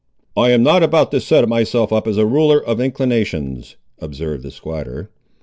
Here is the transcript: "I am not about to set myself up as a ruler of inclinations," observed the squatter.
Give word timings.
"I 0.35 0.49
am 0.49 0.63
not 0.63 0.81
about 0.81 1.11
to 1.11 1.19
set 1.21 1.47
myself 1.47 1.93
up 1.93 2.07
as 2.07 2.17
a 2.17 2.25
ruler 2.25 2.59
of 2.59 2.81
inclinations," 2.81 3.75
observed 3.99 4.41
the 4.41 4.49
squatter. 4.49 5.11